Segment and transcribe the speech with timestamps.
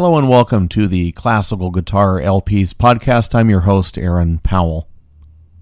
[0.00, 3.34] Hello and welcome to the Classical Guitar LPs podcast.
[3.34, 4.88] I'm your host, Aaron Powell.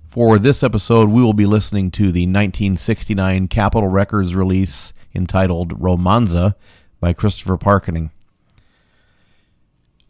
[0.06, 6.54] For this episode, we will be listening to the 1969 Capitol Records release entitled Romanza
[7.00, 8.12] by Christopher Parkening.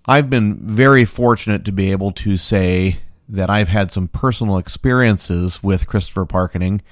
[0.06, 2.98] I've been very fortunate to be able to say
[3.30, 6.82] that I've had some personal experiences with Christopher Parkening,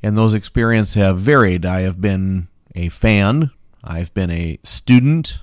[0.00, 1.66] and those experiences have varied.
[1.66, 3.50] I have been a fan,
[3.82, 5.40] I've been a student,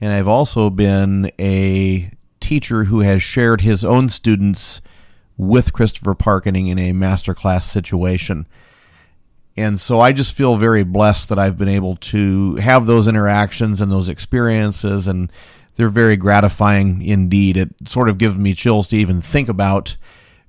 [0.00, 4.80] and I've also been a teacher who has shared his own students
[5.36, 8.46] with Christopher Parkening in a masterclass situation.
[9.56, 13.80] And so I just feel very blessed that I've been able to have those interactions
[13.80, 15.30] and those experiences, and
[15.76, 17.56] they're very gratifying indeed.
[17.56, 19.96] It sort of gives me chills to even think about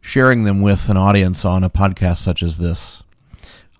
[0.01, 3.03] sharing them with an audience on a podcast such as this.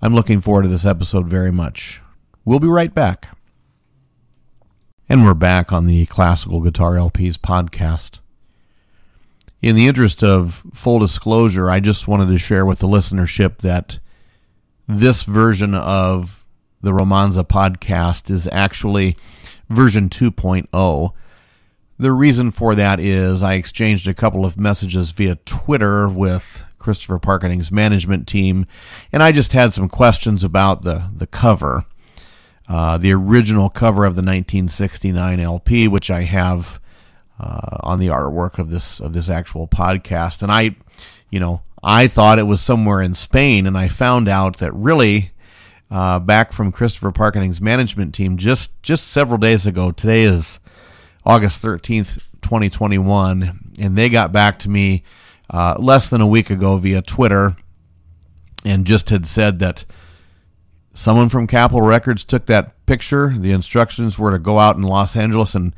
[0.01, 2.01] I'm looking forward to this episode very much.
[2.43, 3.35] We'll be right back.
[5.07, 8.17] And we're back on the Classical Guitar LPs podcast.
[9.61, 13.99] In the interest of full disclosure, I just wanted to share with the listenership that
[14.87, 16.43] this version of
[16.81, 19.15] the Romanza podcast is actually
[19.69, 21.11] version 2.0.
[21.99, 27.19] The reason for that is I exchanged a couple of messages via Twitter with Christopher
[27.19, 28.65] Parkening's management team,
[29.11, 31.85] and I just had some questions about the, the cover.
[32.67, 36.79] Uh, the original cover of the 1969 LP, which I have
[37.39, 40.41] uh, on the artwork of this of this actual podcast.
[40.41, 40.75] And I,
[41.29, 45.31] you know, I thought it was somewhere in Spain, and I found out that really,
[45.91, 49.91] uh, back from Christopher Parkening's management team just just several days ago.
[49.91, 50.59] Today is
[51.23, 55.03] August 13th, 2021, and they got back to me
[55.51, 57.55] uh, less than a week ago via Twitter,
[58.63, 59.85] and just had said that
[60.95, 63.35] Someone from Capitol Records took that picture.
[63.37, 65.75] The instructions were to go out in Los Angeles and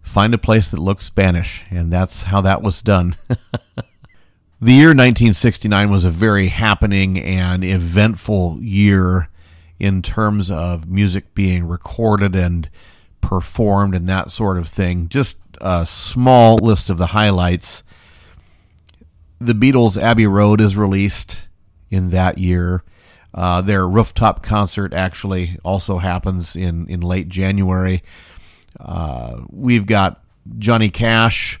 [0.00, 3.16] find a place that looked Spanish, and that's how that was done.
[3.28, 9.28] the year 1969 was a very happening and eventful year
[9.80, 12.70] in terms of music being recorded and
[13.20, 15.08] performed and that sort of thing.
[15.08, 17.82] Just a small list of the highlights.
[19.40, 21.48] The Beatles' Abbey Road is released
[21.90, 22.84] in that year.
[23.32, 28.02] Uh, their rooftop concert actually also happens in, in late January.
[28.78, 30.22] Uh, we've got
[30.58, 31.60] Johnny Cash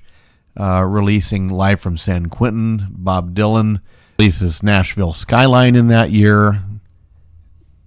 [0.58, 2.88] uh, releasing live from San Quentin.
[2.90, 3.80] Bob Dylan
[4.18, 6.62] releases Nashville Skyline in that year.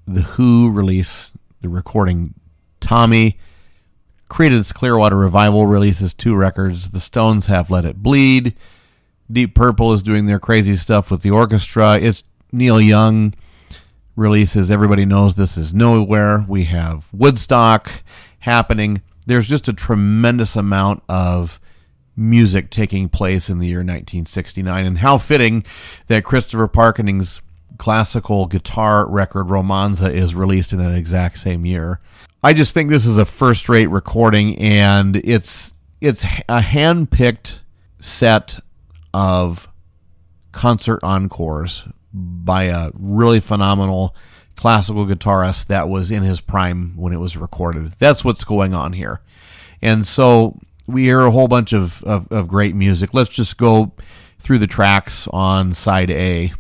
[0.05, 2.33] The Who release the recording
[2.79, 3.39] Tommy.
[4.29, 6.89] Creedence Clearwater Revival releases two records.
[6.89, 8.55] The Stones have Let It Bleed.
[9.31, 12.00] Deep Purple is doing their crazy stuff with the orchestra.
[12.00, 13.33] It's Neil Young
[14.16, 14.69] releases.
[14.69, 16.46] Everybody knows this is nowhere.
[16.47, 17.91] We have Woodstock
[18.40, 19.01] happening.
[19.25, 21.59] There's just a tremendous amount of
[22.16, 25.66] music taking place in the year 1969, and how fitting
[26.07, 27.41] that Christopher Parkening's
[27.78, 32.00] classical guitar record Romanza is released in that exact same year.
[32.44, 37.62] I just think this is a first-rate recording, and it's it's a hand-picked
[38.00, 38.59] set
[39.13, 39.69] of
[40.51, 44.16] concert encores by a really phenomenal
[44.56, 47.94] classical guitarist that was in his prime when it was recorded.
[47.94, 49.22] That's what's going on here.
[49.81, 53.13] And so we hear a whole bunch of, of, of, great music.
[53.13, 53.94] Let's just go
[54.40, 56.53] through the tracks on side A.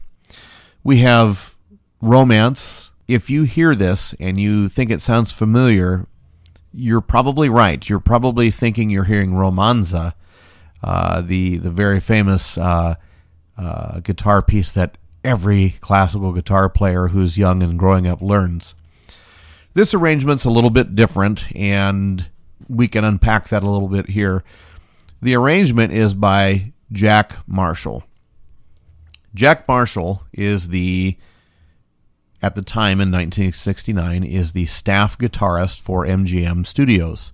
[0.83, 1.55] We have
[2.01, 2.91] Romance.
[3.07, 6.07] If you hear this and you think it sounds familiar,
[6.73, 7.87] you're probably right.
[7.87, 10.13] You're probably thinking you're hearing Romanza,
[10.83, 12.95] uh, the the very famous uh,
[13.57, 18.75] uh, guitar piece that every classical guitar player who's young and growing up learns.
[19.73, 22.27] This arrangement's a little bit different, and
[22.67, 24.43] we can unpack that a little bit here.
[25.21, 28.03] The arrangement is by Jack Marshall.
[29.33, 31.17] Jack Marshall is the,
[32.41, 37.31] at the time in 1969, is the staff guitarist for MGM Studios,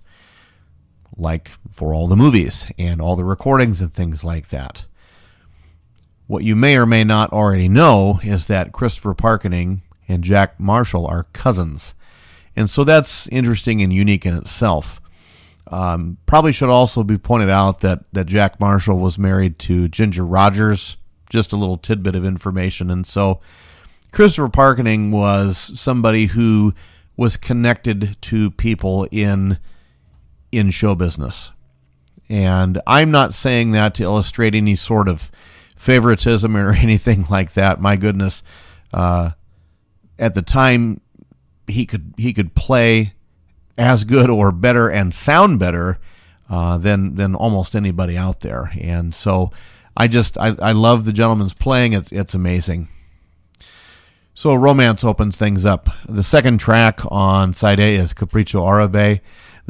[1.14, 4.86] like for all the movies and all the recordings and things like that.
[6.30, 11.04] What you may or may not already know is that Christopher Parkening and Jack Marshall
[11.04, 11.92] are cousins.
[12.54, 15.00] And so that's interesting and unique in itself.
[15.66, 20.24] Um, probably should also be pointed out that, that Jack Marshall was married to Ginger
[20.24, 20.96] Rogers.
[21.28, 22.92] Just a little tidbit of information.
[22.92, 23.40] And so
[24.12, 26.74] Christopher Parkening was somebody who
[27.16, 29.58] was connected to people in
[30.52, 31.50] in show business.
[32.28, 35.32] And I'm not saying that to illustrate any sort of
[35.80, 37.80] favoritism or anything like that.
[37.80, 38.42] My goodness,
[38.92, 39.30] uh,
[40.18, 41.00] at the time
[41.66, 43.14] he could he could play
[43.78, 45.98] as good or better and sound better
[46.50, 48.70] uh, than than almost anybody out there.
[48.78, 49.50] And so
[49.96, 51.94] I just I, I love the gentleman's playing.
[51.94, 52.88] It's it's amazing.
[54.34, 55.88] So romance opens things up.
[56.08, 59.20] The second track on side A is Capriccio Arabe.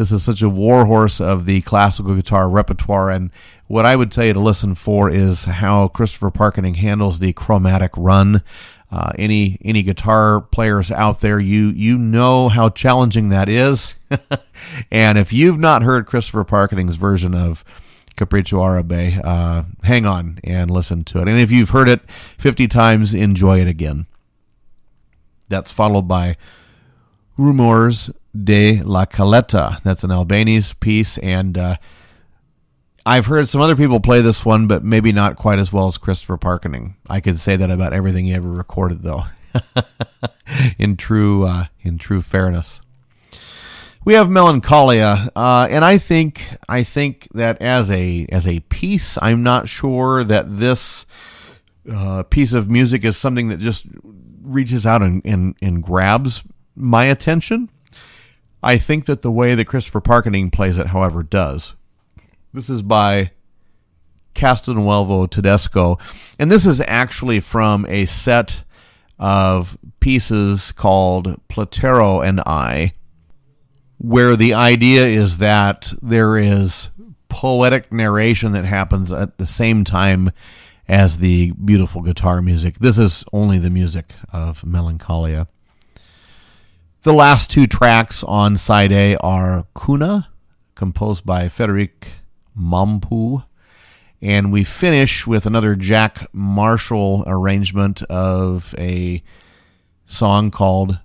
[0.00, 3.30] This is such a warhorse of the classical guitar repertoire, and
[3.66, 7.90] what I would tell you to listen for is how Christopher Parkening handles the chromatic
[7.98, 8.42] run.
[8.90, 13.94] Uh, any any guitar players out there, you you know how challenging that is,
[14.90, 17.62] and if you've not heard Christopher Parkening's version of
[18.16, 21.28] Capriccio Arabe, uh, hang on and listen to it.
[21.28, 24.06] And if you've heard it 50 times, enjoy it again.
[25.50, 26.38] That's followed by
[27.38, 29.82] Rumores de la Caleta.
[29.82, 31.76] That's an Albéniz piece, and uh,
[33.04, 35.98] I've heard some other people play this one, but maybe not quite as well as
[35.98, 36.96] Christopher Parkening.
[37.08, 39.24] I could say that about everything he ever recorded, though.
[40.78, 42.80] in true, uh, in true fairness,
[44.04, 49.18] we have Melancholia, uh, and I think I think that as a as a piece,
[49.20, 51.04] I'm not sure that this
[51.90, 53.86] uh, piece of music is something that just
[54.42, 56.44] reaches out and, and, and grabs
[56.74, 57.70] my attention.
[58.62, 61.74] I think that the way that Christopher Parkening plays it, however, does.
[62.52, 63.30] This is by
[64.34, 65.98] Castelnuovo Tedesco,
[66.38, 68.64] and this is actually from a set
[69.18, 72.94] of pieces called Platero and I,
[73.98, 76.90] where the idea is that there is
[77.28, 80.30] poetic narration that happens at the same time
[80.88, 82.78] as the beautiful guitar music.
[82.78, 85.46] This is only the music of Melancholia.
[87.02, 90.28] The last two tracks on side A are Cuna,
[90.74, 92.08] composed by Frederic
[92.54, 93.44] Mompou,
[94.20, 99.22] and we finish with another Jack Marshall arrangement of a
[100.04, 100.98] song called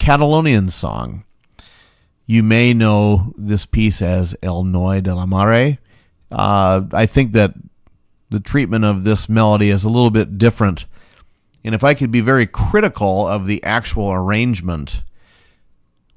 [0.00, 1.22] Catalonian Song.
[2.26, 5.78] You may know this piece as El Noi de la Mare.
[6.32, 7.54] Uh, I think that
[8.28, 10.86] the treatment of this melody is a little bit different.
[11.62, 15.04] And if I could be very critical of the actual arrangement,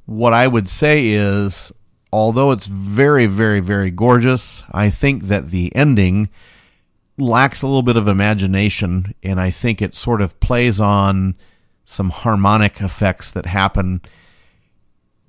[0.06, 1.72] what I would say is
[2.14, 6.30] although it's very, very, very gorgeous, I think that the ending
[7.18, 11.36] lacks a little bit of imagination, and I think it sort of plays on
[11.86, 14.02] some harmonic effects that happen.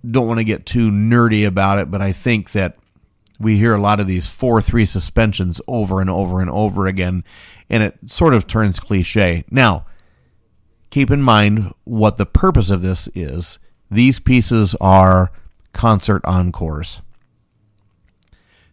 [0.09, 2.79] Don't want to get too nerdy about it, but I think that
[3.39, 7.25] we hear a lot of these 4 3 suspensions over and over and over again,
[7.69, 9.45] and it sort of turns cliche.
[9.51, 9.87] Now,
[10.91, 13.59] keep in mind what the purpose of this is.
[13.93, 15.31] These pieces are
[15.75, 17.03] concert encores.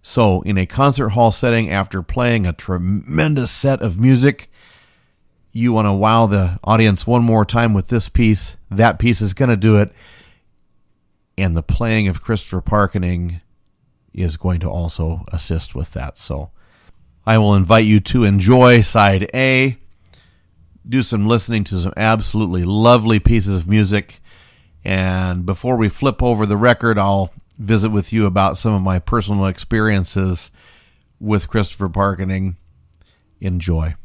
[0.02, 4.50] So, in a concert hall setting, after playing a tremendous set of music,
[5.52, 8.56] you want to wow the audience one more time with this piece.
[8.72, 9.92] That piece is going to do it.
[11.38, 13.42] And the playing of Christopher Parkening
[14.14, 16.18] is going to also assist with that.
[16.18, 16.52] So
[17.26, 19.78] I will invite you to enjoy side A,
[20.88, 24.22] do some listening to some absolutely lovely pieces of music.
[24.84, 29.00] And before we flip over the record, I'll visit with you about some of my
[29.00, 30.52] personal experiences
[31.20, 32.56] with Christopher Parkening.
[33.42, 33.96] Enjoy.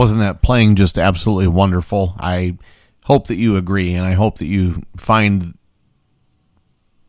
[0.00, 2.14] Wasn't that playing just absolutely wonderful?
[2.18, 2.56] I
[3.04, 5.58] hope that you agree, and I hope that you find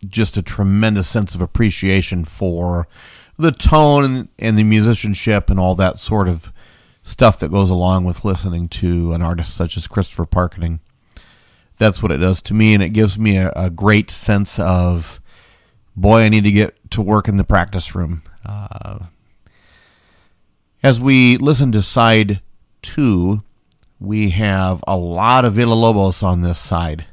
[0.06, 2.90] just a tremendous sense of appreciation for
[3.38, 6.52] the tone and the musicianship and all that sort of
[7.02, 10.82] stuff that goes along with listening to an artist such as Christopher Parkening.
[11.78, 15.22] That's what it does to me, and it gives me a, a great sense of,
[15.96, 18.24] boy, I need to get to work in the practice room.
[18.46, 19.06] Uh,
[20.84, 22.42] as we listen to side
[22.82, 23.44] two,
[24.00, 27.06] we have a lot of Villalobos on this side.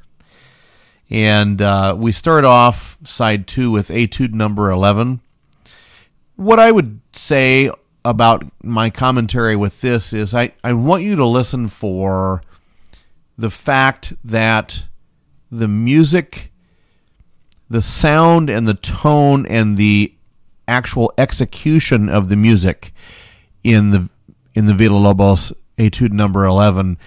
[1.11, 5.21] And uh, we start off side two with etude number 11.
[6.37, 7.71] What I would say
[8.05, 12.43] about my commentary with this is I, I want you to listen for
[13.37, 14.85] the fact that
[15.51, 16.53] the music,
[17.69, 20.15] the sound, and the tone, and the
[20.67, 22.93] actual execution of the music
[23.65, 24.09] in the
[24.59, 26.99] in the Villalobos Etude number 11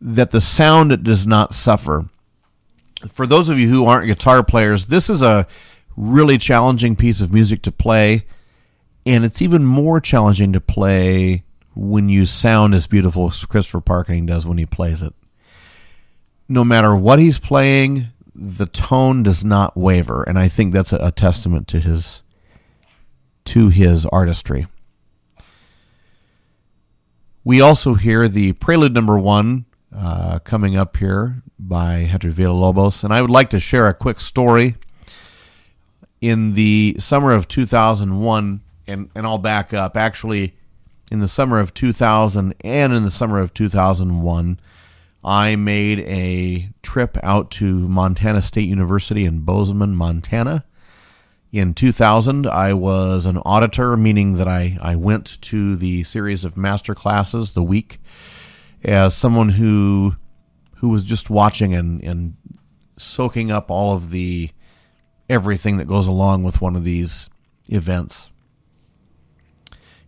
[0.00, 2.08] that the sound does not suffer.
[3.08, 5.48] For those of you who aren't guitar players, this is a
[5.96, 8.24] really challenging piece of music to play,
[9.04, 11.42] and it's even more challenging to play
[11.74, 15.12] when you sound as beautiful as Christopher Parkening does when he plays it.
[16.48, 20.98] No matter what he's playing, the tone does not waver, and I think that's a,
[20.98, 22.22] a testament to his
[23.46, 24.68] to his artistry.
[27.44, 33.12] We also hear the prelude number one uh, coming up here by Hector Villalobos, and
[33.12, 34.76] I would like to share a quick story.
[36.20, 40.54] In the summer of 2001, and, and I'll back up, actually,
[41.10, 44.60] in the summer of 2000 and in the summer of 2001,
[45.24, 50.64] I made a trip out to Montana State University in Bozeman, Montana
[51.52, 56.56] in 2000, I was an auditor, meaning that I, I went to the series of
[56.56, 58.00] master classes the week
[58.82, 60.16] as someone who
[60.76, 62.36] who was just watching and, and
[62.96, 64.50] soaking up all of the
[65.28, 67.28] everything that goes along with one of these
[67.68, 68.30] events.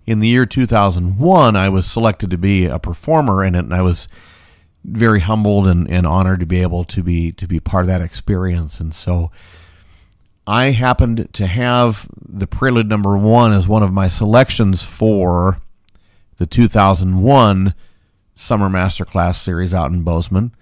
[0.06, 3.82] In the year 2001, I was selected to be a performer in it, and I
[3.82, 4.08] was
[4.82, 8.02] very humbled and, and honored to be able to be to be part of that
[8.02, 8.80] experience.
[8.80, 9.30] And so
[10.46, 15.60] I happened to have the Prelude number one as one of my selections for
[16.36, 17.74] the 2001
[18.34, 20.52] Summer Masterclass series out in Bozeman.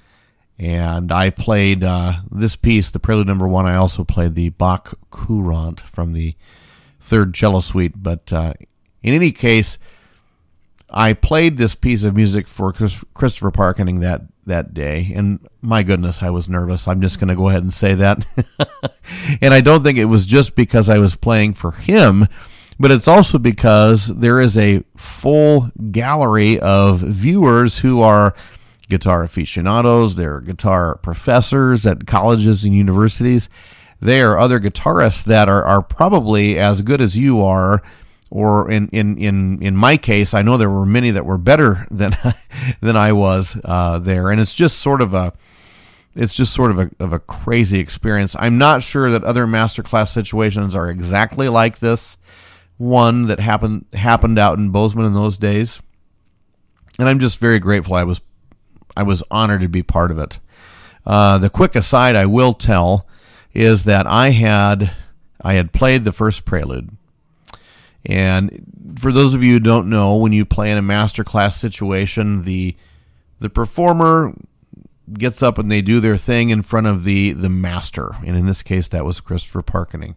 [0.59, 3.67] And I played uh, this piece, the Prelude number one.
[3.67, 6.37] I also played the Bach Courante from the
[7.01, 7.95] third cello suite.
[8.01, 8.53] But uh,
[9.03, 9.79] in any case,
[10.89, 16.23] I played this piece of music for Christopher Parkening that that day, and my goodness,
[16.23, 16.89] I was nervous.
[16.89, 18.27] I'm just going to go ahead and say that.
[19.41, 22.27] and I don't think it was just because I was playing for him,
[22.79, 28.35] but it's also because there is a full gallery of viewers who are
[28.89, 33.49] guitar aficionados, they're guitar professors at colleges and universities.
[34.01, 37.83] They are other guitarists that are, are probably as good as you are
[38.33, 41.87] or in, in, in, in my case, I know there were many that were better
[41.91, 42.17] than
[42.81, 45.35] than I was uh, there, and it's just sort of a
[46.15, 48.35] it's just sort of a, of a crazy experience.
[48.39, 52.17] I'm not sure that other masterclass situations are exactly like this
[52.79, 55.83] one that happened happened out in Bozeman in those days,
[56.99, 57.95] and I'm just very grateful.
[57.95, 58.23] I was
[58.97, 60.39] I was honored to be part of it.
[61.05, 63.07] Uh, the quick aside I will tell
[63.53, 64.93] is that I had
[65.43, 66.97] I had played the first prelude
[68.05, 72.43] and for those of you who don't know, when you play in a masterclass situation,
[72.43, 72.77] the
[73.39, 74.35] the performer
[75.13, 78.47] gets up and they do their thing in front of the the master, and in
[78.47, 80.17] this case, that was Christopher Parkening.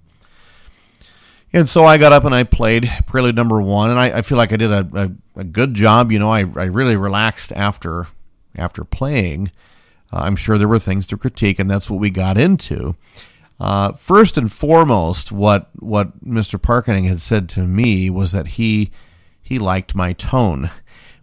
[1.54, 4.38] And so I got up and I played Prelude Number One, and I, I feel
[4.38, 6.12] like I did a, a, a, good job.
[6.12, 8.08] You know, I, I really relaxed after
[8.58, 9.52] after playing.
[10.12, 12.96] Uh, I'm sure there were things to critique, and that's what we got into.
[13.60, 16.62] Uh, first and foremost, what what Mr.
[16.62, 18.92] Parkening had said to me was that he
[19.42, 20.70] he liked my tone.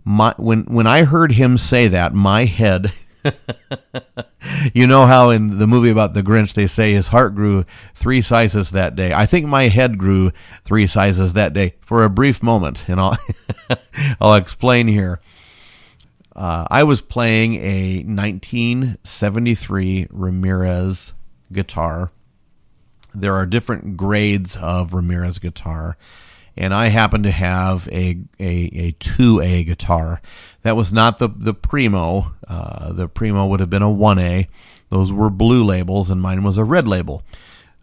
[0.05, 2.93] My, when when I heard him say that, my head
[4.75, 7.65] you know how in the movie about the Grinch they say his heart grew
[7.95, 9.13] three sizes that day.
[9.13, 10.33] I think my head grew
[10.65, 13.19] three sizes that day for a brief moment, and I'll
[14.21, 15.21] I'll explain here.
[16.35, 21.13] Uh, I was playing a 1973 Ramirez
[21.53, 22.11] guitar.
[23.15, 25.97] There are different grades of Ramirez guitar
[26.57, 30.21] and I happen to have a a, a 2A guitar.
[30.63, 32.35] That was not the the Primo.
[32.47, 34.49] Uh, the Primo would have been a 1A.
[34.91, 37.23] Those were blue labels, and mine was a red label.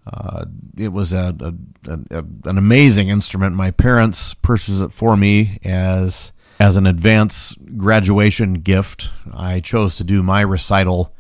[0.06, 0.46] Uh,
[0.78, 3.56] it was a, a, a, an amazing instrument.
[3.56, 9.10] My parents purchased it for me as as an advance graduation gift.
[9.34, 11.14] I chose to do my recital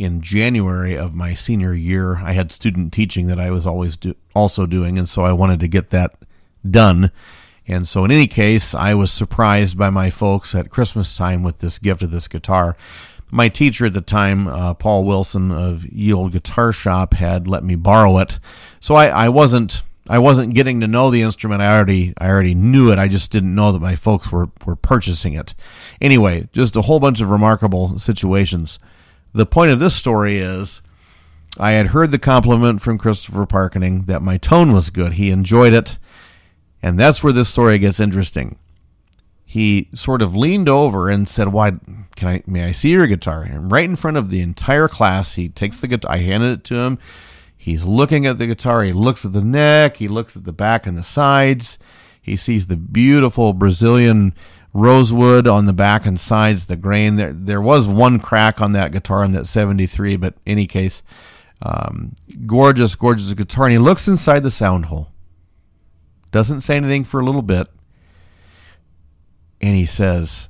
[0.00, 2.16] in January of my senior year.
[2.16, 5.60] I had student teaching that I was always do, also doing, and so I wanted
[5.60, 6.16] to get that
[6.68, 7.12] done.
[7.68, 11.58] And so, in any case, I was surprised by my folks at Christmas time with
[11.58, 12.78] this gift of this guitar.
[13.30, 17.62] My teacher at the time, uh, Paul Wilson of Ye Old Guitar Shop, had let
[17.62, 18.40] me borrow it.
[18.80, 21.60] So I, I wasn't I wasn't getting to know the instrument.
[21.60, 22.98] I already I already knew it.
[22.98, 25.54] I just didn't know that my folks were were purchasing it.
[26.00, 28.78] Anyway, just a whole bunch of remarkable situations.
[29.32, 30.82] The point of this story is
[31.58, 35.14] I had heard the compliment from Christopher Parkening that my tone was good.
[35.14, 35.98] He enjoyed it.
[36.82, 38.56] And that's where this story gets interesting.
[39.44, 41.72] He sort of leaned over and said, "Why
[42.16, 42.42] can I?
[42.46, 45.80] May I see your guitar?" And right in front of the entire class, he takes
[45.80, 46.12] the guitar.
[46.12, 46.98] I handed it to him.
[47.56, 48.82] He's looking at the guitar.
[48.82, 49.96] He looks at the neck.
[49.96, 51.78] He looks at the back and the sides.
[52.22, 54.34] He sees the beautiful Brazilian
[54.72, 56.66] rosewood on the back and sides.
[56.66, 57.32] The grain there.
[57.32, 61.02] There was one crack on that guitar in that '73, but any case,
[61.62, 62.14] um,
[62.46, 63.66] gorgeous, gorgeous guitar.
[63.66, 65.10] And he looks inside the sound hole
[66.30, 67.68] doesn't say anything for a little bit.
[69.60, 70.48] And he says,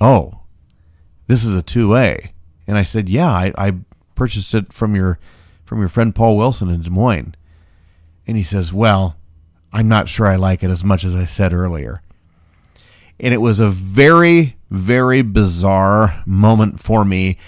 [0.00, 0.40] Oh,
[1.26, 2.30] this is a 2A.
[2.66, 3.74] And I said, Yeah, I, I
[4.14, 5.18] purchased it from your
[5.64, 7.34] from your friend Paul Wilson in Des Moines.
[8.26, 9.16] And he says, Well,
[9.72, 12.02] I'm not sure I like it as much as I said earlier.
[13.22, 17.38] And it was a very, very bizarre moment for me.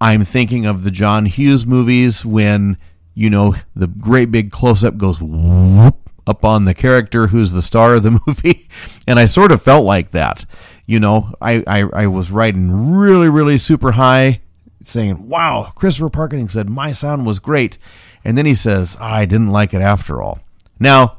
[0.00, 2.76] I'm thinking of the John Hughes movies when
[3.14, 7.62] you know, the great big close up goes whoop up on the character who's the
[7.62, 8.68] star of the movie.
[9.06, 10.44] And I sort of felt like that.
[10.86, 14.40] You know, I, I, I was riding really, really super high,
[14.82, 17.78] saying, Wow, Christopher Parkening said my sound was great.
[18.24, 20.40] And then he says, I didn't like it after all.
[20.78, 21.18] Now,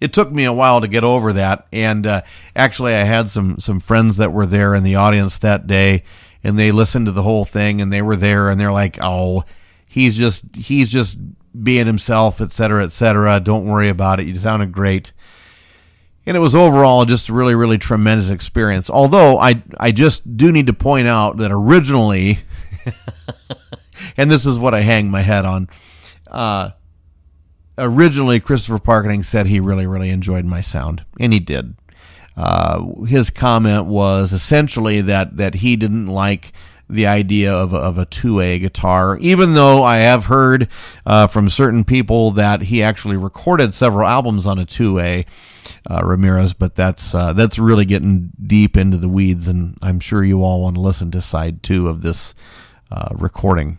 [0.00, 1.66] it took me a while to get over that.
[1.72, 2.22] And uh,
[2.54, 6.04] actually, I had some, some friends that were there in the audience that day,
[6.44, 9.44] and they listened to the whole thing, and they were there, and they're like, Oh,
[9.88, 11.18] he's just he's just
[11.60, 13.40] being himself, et cetera, et cetera.
[13.40, 14.26] Don't worry about it.
[14.26, 15.12] You sounded great.
[16.26, 18.90] And it was overall just a really, really tremendous experience.
[18.90, 22.40] Although I I just do need to point out that originally,
[24.16, 25.70] and this is what I hang my head on,
[26.30, 26.70] uh,
[27.78, 31.76] originally Christopher Parkening said he really, really enjoyed my sound, and he did.
[32.36, 36.52] Uh, his comment was essentially that that he didn't like
[36.90, 40.68] the idea of a, of a 2A guitar, even though I have heard
[41.04, 45.26] uh, from certain people that he actually recorded several albums on a 2A
[45.90, 50.24] uh, Ramirez, but that's uh, that's really getting deep into the weeds, and I'm sure
[50.24, 52.34] you all want to listen to side two of this
[52.90, 53.78] uh, recording.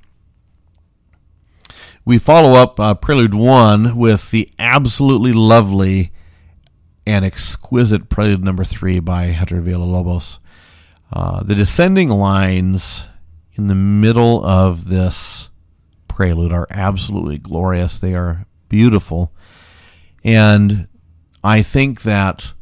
[2.10, 6.12] We follow up uh, Prelude 1 with the absolutely lovely
[7.06, 10.40] and exquisite Prelude number 3 by Hector Villalobos.
[11.14, 13.06] Uh, the descending lines
[13.54, 15.50] in the middle of this
[16.08, 18.00] prelude are absolutely glorious.
[18.00, 19.32] They are beautiful.
[20.24, 20.88] And
[21.44, 22.54] I think that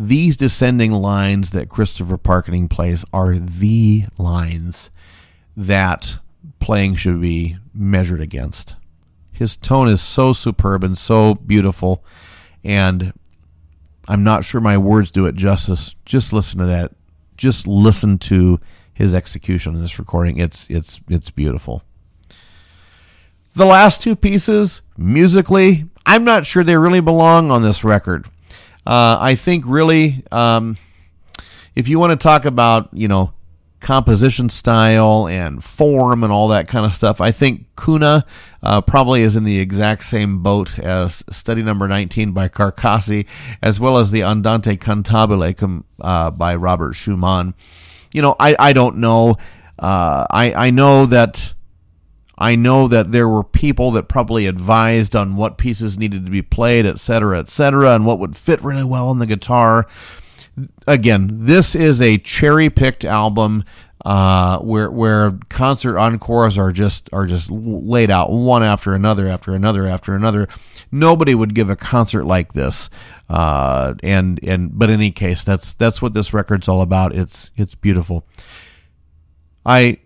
[0.00, 4.90] these descending lines that Christopher Parkening plays are the lines
[5.56, 6.18] that
[6.64, 8.76] playing should be measured against.
[9.30, 12.04] His tone is so superb and so beautiful,
[12.64, 13.12] and
[14.08, 15.94] I'm not sure my words do it justice.
[16.04, 16.92] Just listen to that
[17.36, 18.60] just listen to
[18.92, 20.38] his execution in this recording.
[20.38, 21.82] It's it's it's beautiful.
[23.54, 28.26] The last two pieces, musically, I'm not sure they really belong on this record.
[28.86, 30.76] Uh, I think really, um,
[31.74, 33.33] if you want to talk about you know
[33.84, 37.20] composition style and form and all that kind of stuff.
[37.20, 38.24] I think Kuna
[38.62, 43.26] uh, probably is in the exact same boat as study number 19 by Carcassi,
[43.62, 47.54] as well as the Andante Cantabile uh, by Robert Schumann.
[48.12, 49.36] you know, I, I don't know.
[49.78, 51.52] Uh, I, I know that
[52.36, 56.42] I know that there were people that probably advised on what pieces needed to be
[56.42, 59.86] played, et cetera, et cetera, and what would fit really well on the guitar.
[60.86, 63.64] Again, this is a cherry picked album
[64.04, 69.54] uh, where where concert encores are just are just laid out one after another after
[69.54, 70.46] another after another.
[70.92, 72.90] Nobody would give a concert like this,
[73.28, 77.14] uh, and and but in any case, that's that's what this record's all about.
[77.14, 78.26] It's it's beautiful.
[79.64, 80.00] I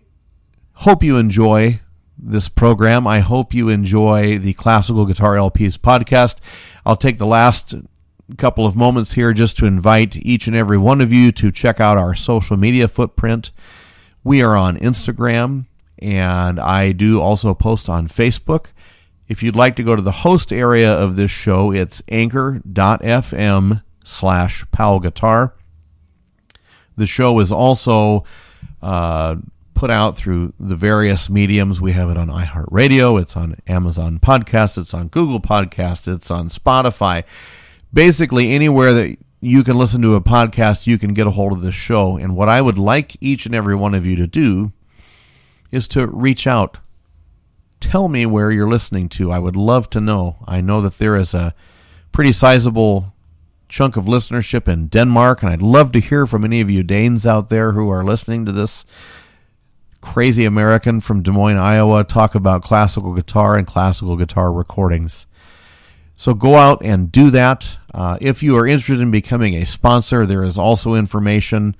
[0.73, 1.81] hope you enjoy
[2.17, 3.05] this program.
[3.05, 6.37] I hope you enjoy the Classical Guitar LPs podcast.
[6.85, 7.75] I'll take the last
[8.37, 11.79] couple of moments here just to invite each and every one of you to check
[11.79, 13.51] out our social media footprint.
[14.23, 15.65] We are on Instagram,
[15.97, 18.67] and I do also post on Facebook.
[19.27, 24.65] If you'd like to go to the host area of this show, it's anchor.fm slash
[24.71, 25.53] Powell Guitar.
[26.97, 28.25] The show is also
[28.81, 29.35] uh,
[29.73, 31.79] put out through the various mediums.
[31.79, 36.49] We have it on iHeartRadio, it's on Amazon Podcast, it's on Google Podcast, it's on
[36.49, 37.23] Spotify.
[37.91, 41.61] Basically, anywhere that you can listen to a podcast, you can get a hold of
[41.61, 42.17] this show.
[42.17, 44.71] And what I would like each and every one of you to do
[45.71, 46.77] is to reach out.
[47.79, 49.31] Tell me where you're listening to.
[49.31, 50.37] I would love to know.
[50.45, 51.55] I know that there is a
[52.11, 53.13] pretty sizable
[53.69, 57.25] chunk of listenership in Denmark, and I'd love to hear from any of you Danes
[57.25, 58.85] out there who are listening to this
[60.01, 65.27] crazy American from Des Moines, Iowa, talk about classical guitar and classical guitar recordings.
[66.19, 67.77] So go out and do that.
[67.93, 71.77] Uh, if you are interested in becoming a sponsor, there is also information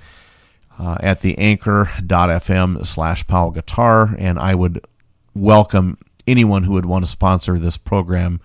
[0.80, 4.88] uh, at the anchor.fm slash Powell Guitar, and I would
[5.36, 8.40] welcome anyone who would want to sponsor this program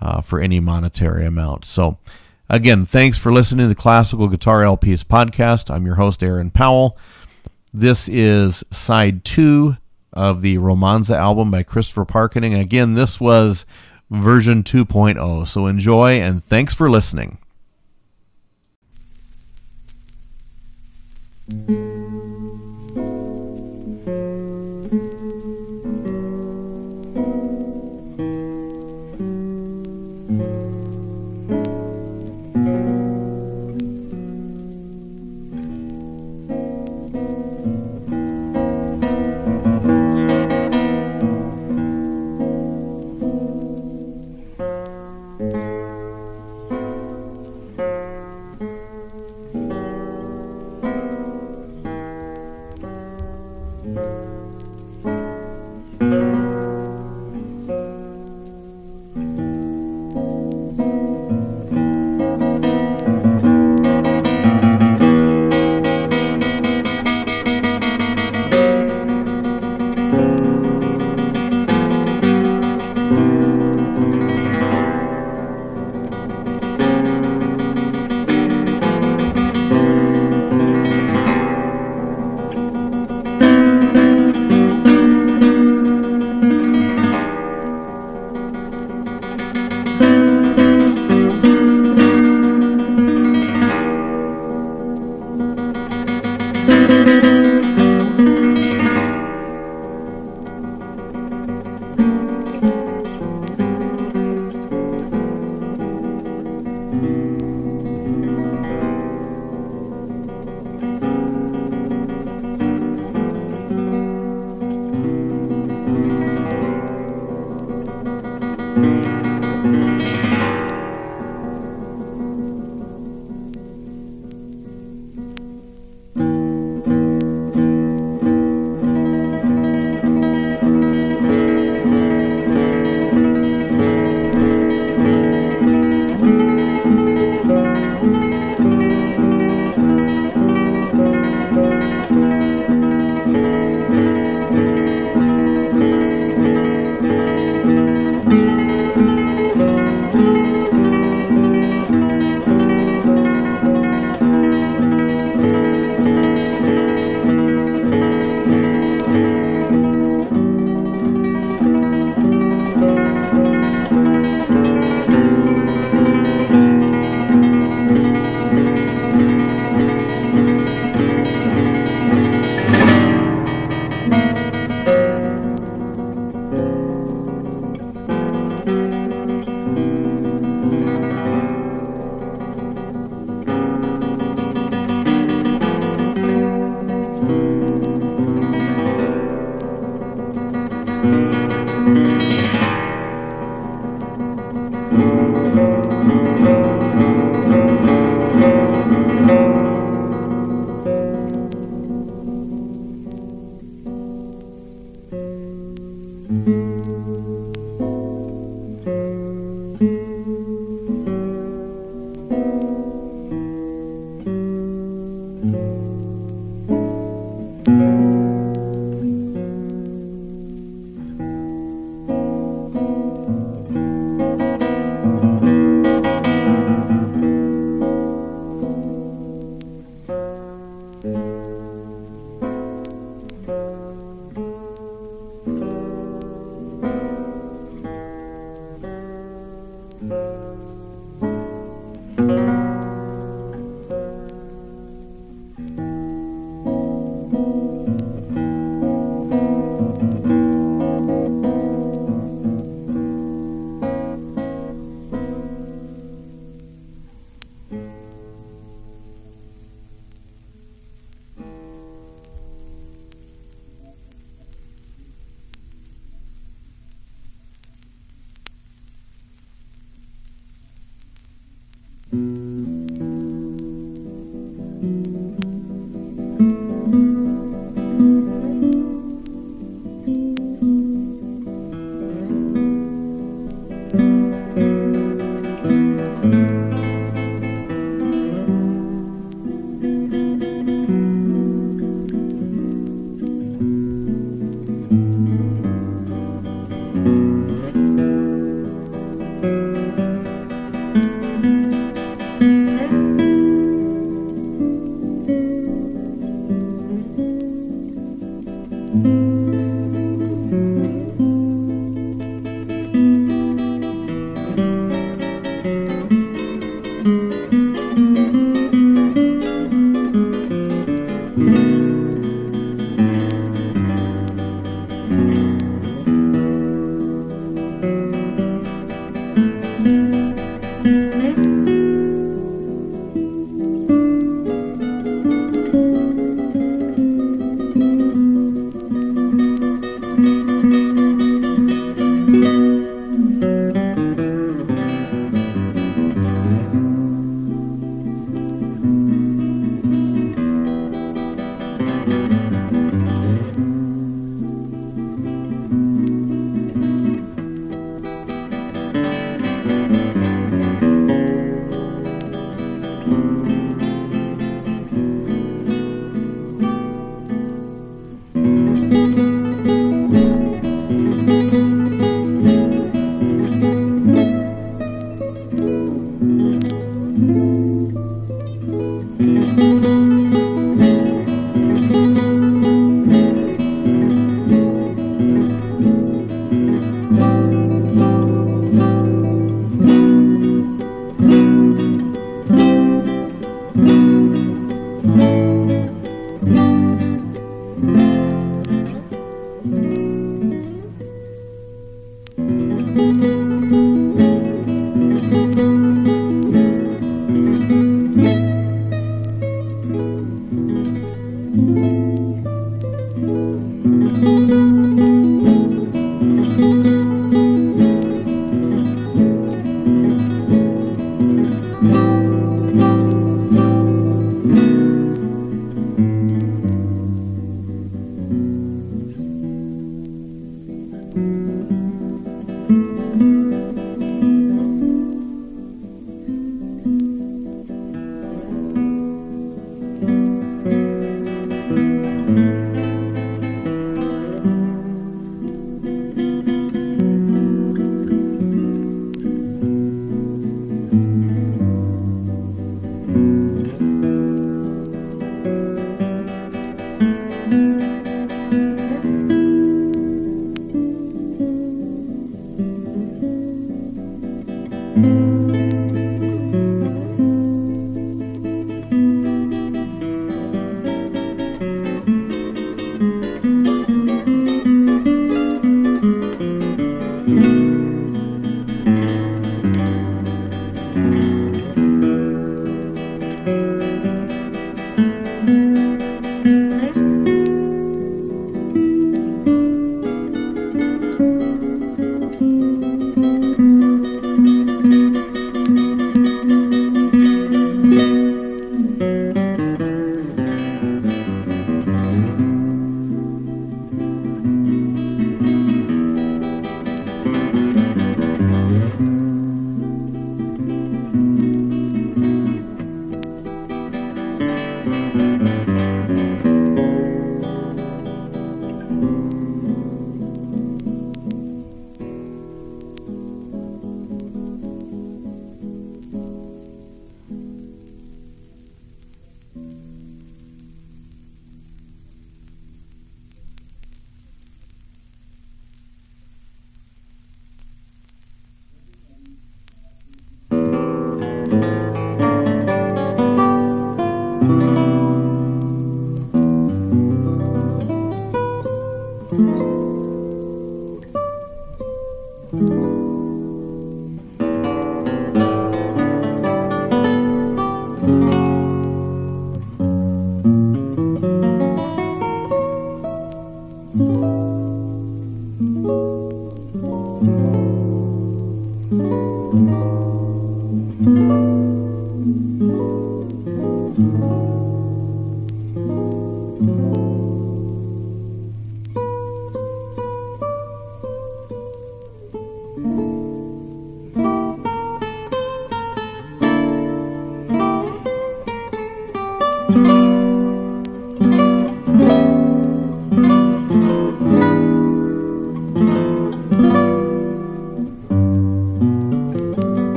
[0.00, 1.64] uh, for any monetary amount.
[1.64, 1.98] So,
[2.48, 5.68] again, thanks for listening to the Classical Guitar LPs podcast.
[5.68, 6.96] I'm your host, Aaron Powell.
[7.72, 9.78] This is side two
[10.12, 12.54] of the Romanza album by Christopher Parkening.
[12.54, 13.66] Again, this was
[14.10, 15.46] version 2.0.
[15.46, 17.38] So enjoy and thanks for listening.